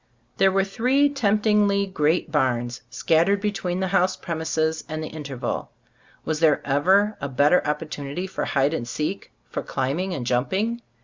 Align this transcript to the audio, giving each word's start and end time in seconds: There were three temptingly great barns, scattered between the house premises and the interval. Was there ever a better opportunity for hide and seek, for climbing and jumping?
There 0.37 0.51
were 0.51 0.63
three 0.63 1.09
temptingly 1.09 1.85
great 1.85 2.31
barns, 2.31 2.81
scattered 2.89 3.39
between 3.39 3.79
the 3.81 3.89
house 3.89 4.15
premises 4.17 4.83
and 4.89 5.03
the 5.03 5.09
interval. 5.09 5.69
Was 6.25 6.39
there 6.39 6.59
ever 6.65 7.15
a 7.21 7.29
better 7.29 7.63
opportunity 7.67 8.25
for 8.25 8.45
hide 8.45 8.73
and 8.73 8.87
seek, 8.87 9.31
for 9.47 9.61
climbing 9.61 10.15
and 10.15 10.25
jumping? 10.25 10.81